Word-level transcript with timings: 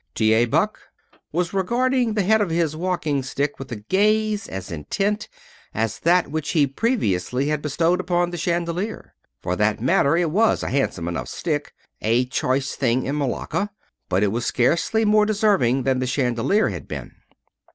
T. 0.15 0.33
A. 0.33 0.45
Buck 0.45 0.79
was 1.31 1.53
regarding 1.53 2.15
the 2.15 2.23
head 2.23 2.41
of 2.41 2.49
his 2.49 2.73
if 2.73 2.79
walking 2.79 3.21
stick 3.21 3.59
with 3.59 3.71
a 3.71 3.75
gaze 3.75 4.47
as 4.49 4.71
intent 4.71 5.29
as 5.75 5.99
that 5.99 6.31
which 6.31 6.53
he 6.53 6.65
previously 6.65 7.49
had 7.49 7.61
bestowed 7.61 7.99
upon 7.99 8.31
the 8.31 8.37
chandelier. 8.37 9.13
For 9.43 9.55
that 9.55 9.79
matter 9.79 10.17
it 10.17 10.31
was 10.31 10.63
a 10.63 10.69
handsome 10.71 11.07
enough 11.07 11.27
stick 11.27 11.75
a 12.01 12.25
choice 12.25 12.73
thing 12.75 13.05
in 13.05 13.15
malacca. 13.15 13.69
But 14.09 14.23
it 14.23 14.31
was 14.31 14.43
scarcely 14.43 15.05
more 15.05 15.27
deserving 15.27 15.83
than 15.83 15.99
the 15.99 16.07
chandelier 16.07 16.69
had 16.69 16.87
been. 16.87 17.11